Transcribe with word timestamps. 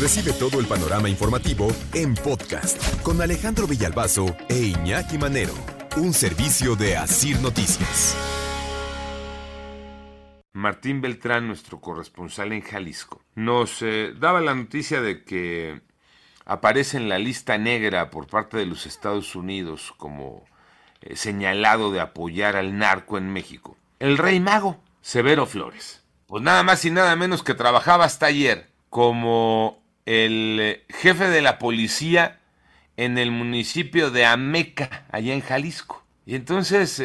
Recibe 0.00 0.32
todo 0.32 0.60
el 0.60 0.66
panorama 0.66 1.08
informativo 1.08 1.66
en 1.92 2.14
podcast 2.14 3.02
con 3.02 3.20
Alejandro 3.20 3.66
Villalbazo 3.66 4.26
e 4.48 4.56
Iñaki 4.56 5.18
Manero. 5.18 5.54
Un 5.96 6.14
servicio 6.14 6.76
de 6.76 6.96
Asir 6.96 7.40
Noticias. 7.40 8.16
Martín 10.52 11.00
Beltrán, 11.00 11.48
nuestro 11.48 11.80
corresponsal 11.80 12.52
en 12.52 12.60
Jalisco, 12.60 13.24
nos 13.34 13.82
eh, 13.82 14.14
daba 14.16 14.40
la 14.40 14.54
noticia 14.54 15.00
de 15.00 15.24
que 15.24 15.80
aparece 16.44 16.96
en 16.96 17.08
la 17.08 17.18
lista 17.18 17.58
negra 17.58 18.10
por 18.10 18.28
parte 18.28 18.56
de 18.56 18.66
los 18.66 18.86
Estados 18.86 19.34
Unidos 19.34 19.92
como 19.96 20.44
eh, 21.00 21.16
señalado 21.16 21.90
de 21.90 21.98
apoyar 21.98 22.54
al 22.54 22.78
narco 22.78 23.18
en 23.18 23.32
México. 23.32 23.76
El 23.98 24.16
rey 24.16 24.38
mago, 24.38 24.80
Severo 25.00 25.44
Flores. 25.44 26.04
Pues 26.28 26.40
nada 26.40 26.62
más 26.62 26.84
y 26.84 26.92
nada 26.92 27.16
menos 27.16 27.42
que 27.42 27.54
trabajaba 27.54 28.04
hasta 28.04 28.26
ayer 28.26 28.70
como 28.90 29.87
el 30.08 30.58
eh, 30.60 30.84
jefe 30.88 31.28
de 31.28 31.42
la 31.42 31.58
policía 31.58 32.40
en 32.96 33.18
el 33.18 33.30
municipio 33.30 34.10
de 34.10 34.24
Ameca, 34.24 35.06
allá 35.10 35.34
en 35.34 35.40
Jalisco. 35.40 36.04
Y 36.26 36.34
entonces 36.34 37.00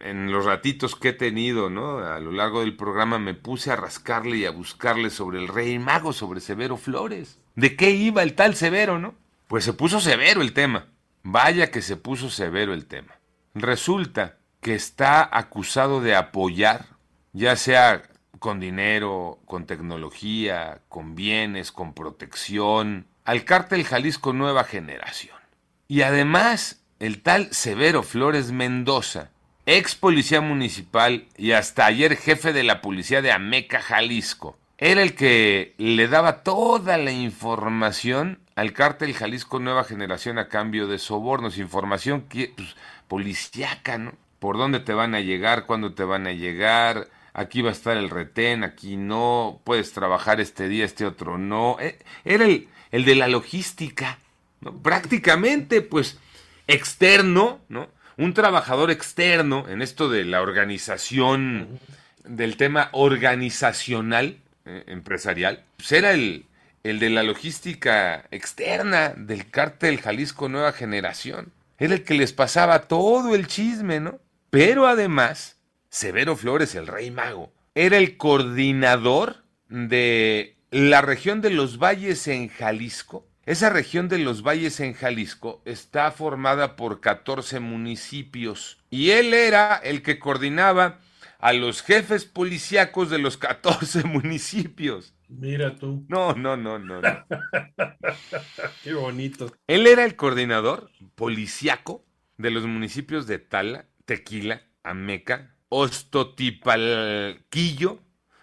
en 0.00 0.32
los 0.32 0.44
ratitos 0.44 0.96
que 0.96 1.10
he 1.10 1.12
tenido, 1.12 1.70
¿no? 1.70 1.98
A 1.98 2.18
lo 2.20 2.32
largo 2.32 2.60
del 2.60 2.76
programa 2.76 3.18
me 3.18 3.34
puse 3.34 3.70
a 3.70 3.76
rascarle 3.76 4.38
y 4.38 4.46
a 4.46 4.50
buscarle 4.50 5.10
sobre 5.10 5.38
el 5.38 5.48
rey 5.48 5.78
mago, 5.78 6.12
sobre 6.12 6.40
Severo 6.40 6.76
Flores. 6.76 7.38
¿De 7.54 7.76
qué 7.76 7.90
iba 7.90 8.22
el 8.22 8.34
tal 8.34 8.54
Severo, 8.54 8.98
no? 8.98 9.14
Pues 9.46 9.64
se 9.64 9.72
puso 9.72 10.00
severo 10.00 10.42
el 10.42 10.52
tema. 10.52 10.86
Vaya 11.22 11.70
que 11.70 11.82
se 11.82 11.96
puso 11.96 12.30
severo 12.30 12.72
el 12.72 12.86
tema. 12.86 13.18
Resulta 13.54 14.38
que 14.60 14.74
está 14.74 15.28
acusado 15.36 16.00
de 16.00 16.14
apoyar, 16.14 16.86
ya 17.32 17.56
sea 17.56 18.02
con 18.40 18.58
dinero, 18.58 19.38
con 19.46 19.66
tecnología, 19.66 20.80
con 20.88 21.14
bienes, 21.14 21.70
con 21.70 21.94
protección, 21.94 23.06
al 23.24 23.44
cártel 23.44 23.84
Jalisco 23.84 24.32
Nueva 24.32 24.64
Generación. 24.64 25.38
Y 25.86 26.02
además, 26.02 26.82
el 26.98 27.22
tal 27.22 27.52
Severo 27.52 28.02
Flores 28.02 28.50
Mendoza 28.50 29.30
ex 29.66 29.94
policía 29.94 30.40
municipal 30.40 31.28
y 31.36 31.52
hasta 31.52 31.86
ayer 31.86 32.16
jefe 32.16 32.52
de 32.52 32.64
la 32.64 32.80
policía 32.80 33.22
de 33.22 33.30
Ameca, 33.30 33.80
Jalisco. 33.80 34.58
Era 34.78 35.02
el 35.02 35.14
que 35.14 35.74
le 35.78 36.08
daba 36.08 36.42
toda 36.42 36.96
la 36.96 37.12
información 37.12 38.40
al 38.56 38.72
cártel 38.72 39.14
Jalisco 39.14 39.60
Nueva 39.60 39.84
Generación 39.84 40.38
a 40.38 40.48
cambio 40.48 40.86
de 40.86 40.98
sobornos, 40.98 41.58
información 41.58 42.22
que, 42.22 42.52
pues, 42.56 42.74
policíaca, 43.06 43.98
¿no? 43.98 44.12
Por 44.38 44.56
dónde 44.56 44.80
te 44.80 44.94
van 44.94 45.14
a 45.14 45.20
llegar, 45.20 45.66
cuándo 45.66 45.92
te 45.92 46.02
van 46.02 46.26
a 46.26 46.32
llegar, 46.32 47.08
aquí 47.32 47.62
va 47.62 47.70
a 47.70 47.72
estar 47.72 47.96
el 47.96 48.10
retén, 48.10 48.64
aquí 48.64 48.96
no, 48.96 49.60
puedes 49.64 49.92
trabajar 49.92 50.40
este 50.40 50.68
día, 50.68 50.84
este 50.84 51.06
otro 51.06 51.38
no. 51.38 51.76
E, 51.80 51.98
era 52.24 52.44
el, 52.44 52.68
el 52.90 53.04
de 53.04 53.14
la 53.14 53.28
logística, 53.28 54.18
¿no? 54.60 54.76
prácticamente, 54.76 55.82
pues, 55.82 56.18
externo, 56.66 57.60
¿no? 57.68 57.88
un 58.16 58.34
trabajador 58.34 58.90
externo 58.90 59.66
en 59.68 59.80
esto 59.80 60.08
de 60.08 60.24
la 60.24 60.42
organización, 60.42 61.80
del 62.24 62.56
tema 62.56 62.90
organizacional 62.92 64.36
eh, 64.66 64.84
empresarial, 64.86 65.64
pues 65.78 65.92
era 65.92 66.12
el, 66.12 66.44
el 66.84 66.98
de 66.98 67.10
la 67.10 67.22
logística 67.22 68.26
externa 68.30 69.14
del 69.16 69.50
cártel 69.50 70.00
Jalisco 70.00 70.48
Nueva 70.48 70.72
Generación. 70.72 71.52
Era 71.78 71.94
el 71.94 72.04
que 72.04 72.14
les 72.14 72.34
pasaba 72.34 72.82
todo 72.82 73.34
el 73.34 73.46
chisme, 73.46 74.00
¿no? 74.00 74.18
Pero 74.50 74.86
además, 74.86 75.56
Severo 75.90 76.36
Flores, 76.36 76.74
el 76.74 76.86
rey 76.86 77.10
mago, 77.10 77.52
era 77.74 77.98
el 77.98 78.16
coordinador 78.16 79.44
de 79.68 80.56
la 80.70 81.02
región 81.02 81.40
de 81.40 81.50
los 81.50 81.78
valles 81.78 82.26
en 82.28 82.48
Jalisco 82.48 83.26
esa 83.50 83.68
región 83.70 84.08
de 84.08 84.18
los 84.18 84.42
valles 84.42 84.78
en 84.78 84.92
Jalisco 84.92 85.60
está 85.64 86.12
formada 86.12 86.76
por 86.76 87.00
14 87.00 87.58
municipios 87.58 88.78
y 88.90 89.10
él 89.10 89.34
era 89.34 89.74
el 89.76 90.02
que 90.02 90.20
coordinaba 90.20 91.00
a 91.40 91.52
los 91.52 91.82
jefes 91.82 92.26
policíacos 92.26 93.10
de 93.10 93.18
los 93.18 93.38
14 93.38 94.04
municipios. 94.04 95.16
Mira 95.28 95.74
tú. 95.74 96.04
No, 96.08 96.34
no, 96.34 96.56
no, 96.56 96.78
no. 96.78 97.00
Qué 98.84 98.92
bonito. 98.92 99.52
Él 99.66 99.88
era 99.88 100.04
el 100.04 100.14
coordinador 100.14 100.90
policíaco 101.16 102.04
de 102.36 102.50
los 102.50 102.66
municipios 102.66 103.26
de 103.26 103.40
Tala, 103.40 103.86
Tequila, 104.04 104.62
Ameca, 104.84 105.56
Ostotipalquillo, 105.70 107.98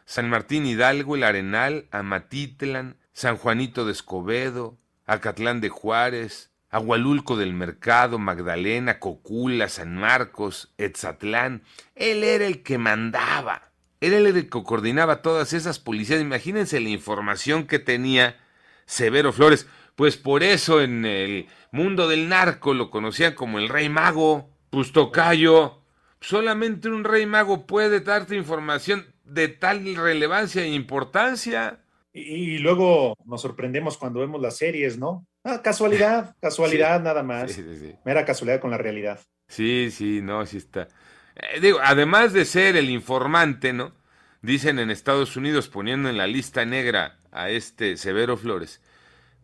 San 0.05 0.29
Martín 0.29 0.65
Hidalgo, 0.65 1.15
El 1.15 1.23
Arenal, 1.23 1.87
Amatitlan, 1.91 2.97
San 3.13 3.37
Juanito 3.37 3.85
de 3.85 3.91
Escobedo, 3.91 4.79
Acatlán 5.05 5.61
de 5.61 5.69
Juárez, 5.69 6.49
Agualulco 6.69 7.37
del 7.37 7.53
Mercado, 7.53 8.17
Magdalena, 8.17 8.99
Cocula, 8.99 9.69
San 9.69 9.95
Marcos, 9.95 10.73
Etzatlán. 10.77 11.63
Él 11.95 12.23
era 12.23 12.45
el 12.45 12.63
que 12.63 12.77
mandaba. 12.77 13.71
Era 13.99 14.17
el 14.17 14.33
que 14.33 14.49
coordinaba 14.49 15.21
todas 15.21 15.53
esas 15.53 15.79
policías. 15.79 16.21
Imagínense 16.21 16.79
la 16.79 16.89
información 16.89 17.67
que 17.67 17.79
tenía 17.79 18.37
Severo 18.85 19.33
Flores. 19.33 19.67
Pues 19.95 20.17
por 20.17 20.43
eso 20.43 20.81
en 20.81 21.05
el 21.05 21.47
mundo 21.71 22.07
del 22.07 22.29
narco 22.29 22.73
lo 22.73 22.89
conocían 22.89 23.33
como 23.33 23.59
el 23.59 23.69
rey 23.69 23.89
mago. 23.89 24.49
Pues 24.69 24.91
tocayo. 24.91 25.76
Solamente 26.19 26.89
un 26.89 27.03
rey 27.03 27.25
mago 27.25 27.67
puede 27.67 28.01
darte 28.01 28.35
información 28.35 29.05
de 29.23 29.47
tal 29.47 29.95
relevancia 29.95 30.63
e 30.63 30.69
importancia. 30.69 31.79
Y, 32.13 32.57
luego 32.57 33.15
nos 33.25 33.41
sorprendemos 33.41 33.97
cuando 33.97 34.21
vemos 34.21 34.41
las 34.41 34.57
series, 34.57 34.97
¿no? 34.97 35.27
Ah, 35.43 35.61
casualidad, 35.61 36.35
casualidad 36.41 37.01
nada 37.01 37.21
más. 37.21 37.51
Sí, 37.51 37.63
sí, 37.77 37.93
Mera 38.03 38.25
casualidad 38.25 38.59
con 38.59 38.71
la 38.71 38.77
realidad. 38.77 39.19
Sí, 39.47 39.91
sí, 39.91 40.21
no, 40.21 40.45
sí 40.45 40.57
está. 40.57 40.87
Eh, 41.35 41.59
digo, 41.61 41.79
además 41.83 42.33
de 42.33 42.45
ser 42.45 42.75
el 42.75 42.89
informante, 42.89 43.73
¿no? 43.73 43.93
Dicen 44.41 44.79
en 44.79 44.89
Estados 44.89 45.35
Unidos, 45.35 45.67
poniendo 45.67 46.09
en 46.09 46.17
la 46.17 46.27
lista 46.27 46.65
negra 46.65 47.19
a 47.31 47.49
este 47.49 47.97
Severo 47.97 48.37
Flores, 48.37 48.81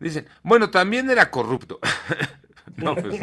dicen, 0.00 0.26
bueno, 0.42 0.70
también 0.70 1.08
era 1.10 1.30
corrupto. 1.30 1.78
no, 2.84 2.94
pues. 2.94 3.20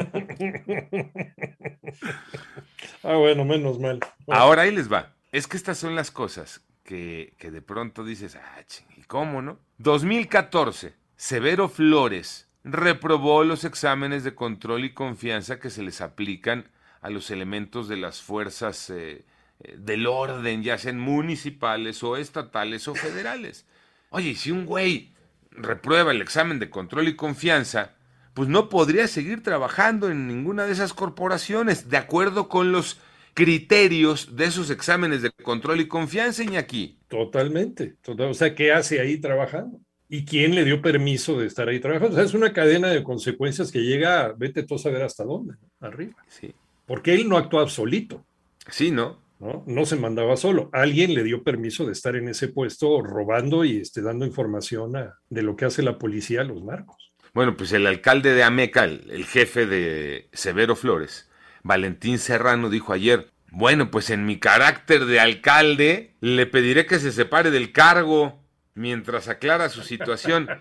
ah, 3.03 3.16
bueno, 3.16 3.45
menos 3.45 3.79
mal. 3.79 4.00
Ahora 4.28 4.63
ahí 4.63 4.72
les 4.72 4.91
va. 4.91 5.13
Es 5.31 5.47
que 5.47 5.57
estas 5.57 5.78
son 5.78 5.95
las 5.95 6.12
cosas 6.12 6.62
que, 6.84 7.34
que 7.38 7.51
de 7.51 7.62
pronto 7.62 8.03
dices, 8.03 8.35
ah, 8.35 8.63
ching, 8.66 8.88
¿Cómo 9.12 9.41
no? 9.41 9.59
2014. 9.79 10.94
Severo 11.17 11.67
Flores 11.67 12.47
reprobó 12.63 13.44
los 13.44 13.66
exámenes 13.66 14.23
de 14.23 14.35
control 14.35 14.85
y 14.85 14.94
confianza 14.94 15.59
que 15.59 15.69
se 15.69 15.83
les 15.83 16.00
aplican 16.00 16.69
a 17.01 17.09
los 17.09 17.29
elementos 17.29 17.89
de 17.89 17.97
las 17.97 18.22
fuerzas 18.22 18.89
eh, 18.89 19.25
eh, 19.59 19.75
del 19.78 20.07
orden, 20.07 20.63
ya 20.63 20.78
sean 20.78 20.97
municipales 20.97 22.01
o 22.03 22.16
estatales 22.16 22.88
o 22.88 22.95
federales. 22.95 23.66
Oye, 24.12 24.33
si 24.35 24.50
un 24.50 24.66
güey 24.66 25.12
reprueba 25.51 26.12
el 26.12 26.21
examen 26.21 26.59
de 26.59 26.69
control 26.69 27.09
y 27.09 27.18
confianza, 27.18 27.95
pues 28.33 28.50
no 28.50 28.69
podría 28.69 29.07
seguir 29.07 29.44
trabajando 29.44 30.10
en 30.10 30.28
ninguna 30.28 30.66
de 30.66 30.74
esas 30.74 30.94
corporaciones, 30.94 31.89
de 31.89 31.98
acuerdo 31.98 32.48
con 32.48 32.72
los 32.72 33.00
criterios 33.33 34.36
de 34.36 34.45
esos 34.45 34.69
exámenes 34.69 35.22
de 35.22 35.31
control 35.31 35.81
y 35.81 35.88
confianza, 35.88 36.44
Iñaki. 36.44 37.00
Totalmente. 37.07 37.95
O 38.07 38.33
sea, 38.33 38.56
¿qué 38.56 38.72
hace 38.72 39.00
ahí 39.00 39.18
trabajando? 39.18 39.80
¿Y 40.10 40.25
quién 40.25 40.56
le 40.56 40.66
dio 40.66 40.81
permiso 40.81 41.39
de 41.39 41.48
estar 41.48 41.69
ahí 41.69 41.80
trabajando? 41.80 42.13
O 42.13 42.16
sea, 42.16 42.25
es 42.25 42.33
una 42.33 42.51
cadena 42.51 42.89
de 42.89 43.04
consecuencias 43.04 43.72
que 43.72 43.80
llega, 43.80 44.34
vete 44.38 44.63
tú 44.63 44.75
a 44.75 44.80
saber 44.80 45.04
hasta 45.04 45.24
dónde, 45.24 45.56
arriba. 45.80 46.16
Sí. 46.27 46.54
Porque 46.86 47.13
él 47.13 47.30
no 47.30 47.38
actuaba 47.38 47.69
solito. 47.69 48.25
Sí, 48.69 48.92
¿no? 48.92 49.19
¿no? 49.39 49.63
No 49.66 49.86
se 49.86 49.95
mandaba 49.95 50.36
solo. 50.36 50.69
Alguien 50.74 51.13
le 51.13 51.24
dio 51.24 51.44
permiso 51.44 51.86
de 51.86 51.94
estar 51.94 52.16
en 52.16 52.27
ese 52.27 52.50
puesto 52.50 53.01
robando 53.01 53.63
y 53.63 53.77
este, 53.77 54.01
dando 54.01 54.25
información 54.25 54.94
de 55.30 55.42
lo 55.42 55.56
que 55.56 55.66
hace 55.66 55.81
la 55.81 55.98
policía 55.98 56.42
a 56.42 56.45
los 56.45 56.63
narcos. 56.63 57.11
Bueno, 57.33 57.56
pues 57.56 57.72
el 57.72 57.88
alcalde 57.88 58.33
de 58.33 58.44
Ameca, 58.44 58.83
el 58.83 59.25
jefe 59.25 59.66
de 59.66 60.30
Severo 60.33 60.75
Flores, 60.75 61.30
Valentín 61.63 62.19
Serrano 62.19 62.69
dijo 62.69 62.92
ayer, 62.92 63.31
bueno, 63.51 63.92
pues 63.92 64.10
en 64.10 64.25
mi 64.25 64.39
carácter 64.39 65.06
de 65.06 65.19
alcalde 65.19 66.16
le 66.22 66.45
pediré 66.45 66.86
que 66.86 67.00
se 67.00 67.12
separe 67.12 67.51
del 67.51 67.72
cargo. 67.72 68.39
mientras 68.74 69.28
aclara 69.28 69.69
su 69.69 69.83
situación. 69.83 70.48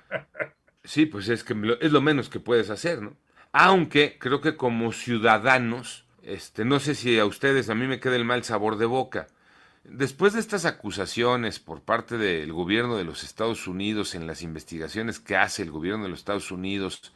Sí, 0.82 1.05
pues 1.05 1.28
es 1.28 1.44
que 1.44 1.55
es 1.82 1.93
lo 1.93 2.00
menos 2.00 2.31
que 2.31 2.40
puedes 2.40 2.70
hacer, 2.70 3.02
¿no? 3.02 3.14
Aunque 3.52 4.16
creo 4.19 4.40
que 4.40 4.56
como 4.56 4.93
ciudadanos, 4.93 6.06
este, 6.23 6.64
no 6.64 6.81
sé 6.81 6.94
si 6.94 7.19
a 7.19 7.26
ustedes, 7.26 7.69
a 7.69 7.75
mí 7.75 7.87
me 7.87 8.00
queda 8.00 8.16
el 8.16 8.25
mal 8.25 8.44
sabor 8.44 8.78
de 8.78 8.87
boca. 8.87 9.26
Después 9.84 10.34
de 10.34 10.40
estas 10.40 10.66
acusaciones 10.66 11.58
por 11.58 11.80
parte 11.80 12.18
del 12.18 12.52
gobierno 12.52 12.96
de 12.96 13.04
los 13.04 13.24
Estados 13.24 13.66
Unidos 13.66 14.14
en 14.14 14.26
las 14.26 14.42
investigaciones 14.42 15.18
que 15.18 15.36
hace 15.36 15.62
el 15.62 15.70
gobierno 15.70 16.04
de 16.04 16.10
los 16.10 16.20
Estados 16.20 16.50
Unidos 16.50 17.12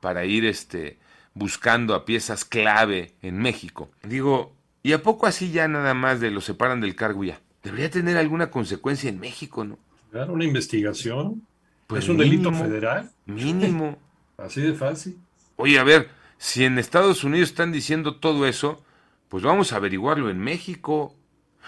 para 0.00 0.24
ir 0.24 0.44
este, 0.44 0.98
buscando 1.34 1.94
a 1.94 2.04
piezas 2.04 2.44
clave 2.44 3.14
en 3.22 3.38
México, 3.38 3.90
digo, 4.02 4.52
¿y 4.82 4.92
a 4.92 5.02
poco 5.02 5.26
así 5.26 5.52
ya 5.52 5.68
nada 5.68 5.94
más 5.94 6.20
de 6.20 6.30
lo 6.30 6.40
separan 6.40 6.80
del 6.80 6.96
cargo 6.96 7.24
ya? 7.24 7.40
Debería 7.62 7.90
tener 7.90 8.16
alguna 8.16 8.50
consecuencia 8.50 9.08
en 9.08 9.20
México, 9.20 9.64
¿no? 9.64 9.78
Claro, 10.10 10.32
una 10.32 10.44
investigación. 10.44 11.42
Pues 11.86 12.04
es 12.04 12.10
un 12.10 12.18
delito 12.18 12.52
federal. 12.52 13.10
Mínimo. 13.26 13.98
así 14.36 14.60
de 14.60 14.74
fácil. 14.74 15.18
Oye, 15.56 15.78
a 15.78 15.84
ver, 15.84 16.10
si 16.36 16.64
en 16.64 16.78
Estados 16.78 17.24
Unidos 17.24 17.50
están 17.50 17.72
diciendo 17.72 18.16
todo 18.16 18.46
eso, 18.46 18.82
pues 19.28 19.42
vamos 19.42 19.72
a 19.72 19.76
averiguarlo 19.76 20.30
en 20.30 20.38
México. 20.38 21.14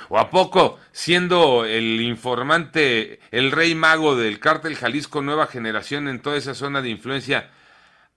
¿O 0.09 0.19
a 0.19 0.31
poco, 0.31 0.79
siendo 0.93 1.65
el 1.65 2.01
informante, 2.01 3.21
el 3.31 3.53
rey 3.53 3.75
mago 3.75 4.17
del 4.17 4.41
cártel 4.41 4.77
Jalisco 4.77 5.23
Nueva 5.23 5.47
Generación 5.47 6.09
en 6.09 6.21
toda 6.21 6.37
esa 6.37 6.55
zona 6.55 6.83
de 6.83 6.91
influencia, 6.91 7.51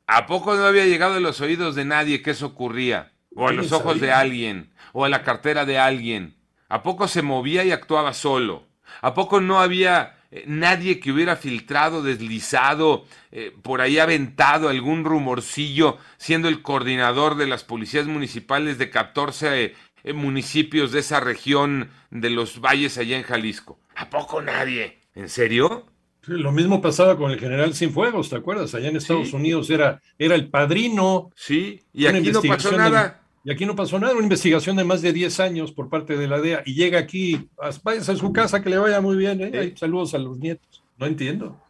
¿a 0.07 0.25
poco 0.25 0.55
no 0.55 0.65
había 0.65 0.85
llegado 0.85 1.15
a 1.15 1.19
los 1.19 1.41
oídos 1.41 1.75
de 1.75 1.85
nadie 1.85 2.21
que 2.21 2.31
eso 2.31 2.47
ocurría? 2.47 3.11
¿O 3.35 3.47
a 3.47 3.51
los 3.51 3.71
ojos 3.71 3.99
de 3.99 4.11
alguien? 4.11 4.73
¿O 4.91 5.05
a 5.05 5.09
la 5.09 5.23
cartera 5.23 5.65
de 5.65 5.79
alguien? 5.79 6.35
¿A 6.69 6.83
poco 6.83 7.07
se 7.07 7.21
movía 7.21 7.63
y 7.63 7.71
actuaba 7.71 8.13
solo? 8.13 8.67
¿A 9.01 9.13
poco 9.13 9.41
no 9.41 9.59
había 9.59 10.17
eh, 10.35 10.45
nadie 10.47 10.99
que 10.99 11.11
hubiera 11.11 11.35
filtrado, 11.35 12.01
deslizado, 12.01 13.05
eh, 13.31 13.55
por 13.61 13.81
ahí 13.81 13.99
aventado 13.99 14.67
algún 14.67 15.03
rumorcillo, 15.05 15.99
siendo 16.17 16.47
el 16.47 16.63
coordinador 16.63 17.35
de 17.35 17.45
las 17.45 17.63
policías 17.63 18.07
municipales 18.07 18.79
de 18.79 18.89
14 18.89 19.63
eh, 19.63 19.75
municipios 20.11 20.91
de 20.91 20.99
esa 20.99 21.21
región 21.21 21.89
de 22.11 22.29
los 22.29 22.59
valles 22.59 22.97
allá 22.97 23.15
en 23.15 23.23
Jalisco? 23.23 23.79
¿A 23.95 24.09
poco 24.09 24.41
nadie? 24.41 24.99
¿En 25.15 25.29
serio? 25.29 25.85
lo 26.25 26.51
mismo 26.51 26.81
pasaba 26.81 27.17
con 27.17 27.31
el 27.31 27.39
general 27.39 27.73
Cienfuegos, 27.75 28.29
¿te 28.29 28.37
acuerdas? 28.37 28.73
Allá 28.75 28.89
en 28.89 28.95
Estados 28.95 29.33
Unidos 29.33 29.69
era, 29.69 30.01
era 30.17 30.35
el 30.35 30.49
padrino. 30.49 31.31
Sí, 31.35 31.81
y 31.93 32.05
aquí 32.05 32.31
no 32.31 32.41
pasó 32.41 32.71
nada. 32.71 33.19
Y 33.45 33.51
aquí 33.51 33.65
no 33.65 33.75
pasó 33.75 33.99
nada, 33.99 34.13
una 34.13 34.23
investigación 34.23 34.77
de 34.77 34.85
más 34.85 35.01
de 35.01 35.11
10 35.11 35.41
años 35.41 35.73
por 35.73 35.89
parte 35.89 36.15
de 36.15 36.29
la 36.29 36.39
DEA 36.39 36.63
y 36.65 36.75
llega 36.75 36.97
aquí, 36.97 37.49
váyase 37.83 38.13
a 38.13 38.15
su 38.15 38.31
casa, 38.31 38.61
que 38.61 38.69
le 38.69 38.77
vaya 38.77 39.01
muy 39.01 39.17
bien, 39.17 39.41
¿eh? 39.41 39.73
saludos 39.75 40.13
a 40.13 40.17
los 40.17 40.37
nietos. 40.37 40.81
No 40.97 41.07
entiendo. 41.07 41.61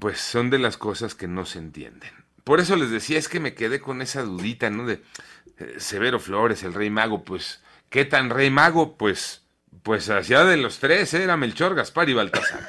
Pues 0.00 0.18
son 0.18 0.50
de 0.50 0.58
las 0.58 0.76
cosas 0.76 1.14
que 1.14 1.28
no 1.28 1.46
se 1.46 1.60
entienden. 1.60 2.10
Por 2.42 2.58
eso 2.58 2.74
les 2.74 2.90
decía, 2.90 3.16
es 3.16 3.28
que 3.28 3.38
me 3.38 3.54
quedé 3.54 3.80
con 3.80 4.02
esa 4.02 4.22
dudita, 4.22 4.70
¿no? 4.70 4.86
De 4.86 5.02
Severo 5.78 6.18
Flores, 6.18 6.62
el 6.62 6.74
rey 6.74 6.90
mago, 6.90 7.24
pues, 7.24 7.62
¿qué 7.90 8.04
tan 8.04 8.30
rey 8.30 8.50
mago? 8.50 8.96
Pues, 8.96 9.42
pues 9.82 10.08
hacia 10.10 10.44
de 10.44 10.56
los 10.56 10.78
tres, 10.78 11.14
¿eh? 11.14 11.24
era 11.24 11.36
Melchor, 11.36 11.74
Gaspar 11.74 12.08
y 12.08 12.14
Baltasar. 12.14 12.60